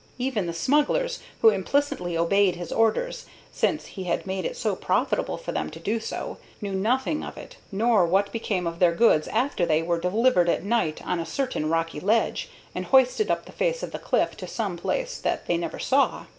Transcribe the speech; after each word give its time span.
Even 0.17 0.47
the 0.47 0.51
smugglers, 0.53 1.19
who 1.43 1.49
implicitly 1.49 2.17
obeyed 2.17 2.55
his 2.55 2.71
orders, 2.71 3.27
since 3.51 3.85
he 3.85 4.05
had 4.05 4.25
made 4.25 4.45
it 4.45 4.57
so 4.57 4.75
profitable 4.75 5.37
for 5.37 5.51
them 5.51 5.69
to 5.69 5.79
do 5.79 5.99
so, 5.99 6.39
knew 6.59 6.73
nothing 6.73 7.23
of 7.23 7.37
it, 7.37 7.57
nor 7.71 8.03
what 8.07 8.31
became 8.31 8.65
of 8.65 8.79
their 8.79 8.95
goods 8.95 9.27
after 9.27 9.63
they 9.63 9.83
were 9.83 9.99
delivered 9.99 10.49
at 10.49 10.63
night 10.63 11.05
on 11.05 11.19
a 11.19 11.23
certain 11.23 11.69
rocky 11.69 11.99
ledge, 11.99 12.49
and 12.73 12.85
hoisted 12.85 13.29
up 13.29 13.45
the 13.45 13.51
face 13.51 13.83
of 13.83 13.91
the 13.91 13.99
cliff 13.99 14.35
to 14.37 14.47
some 14.47 14.75
place 14.75 15.19
that 15.19 15.45
they 15.45 15.55
never 15.55 15.77
saw. 15.77 16.25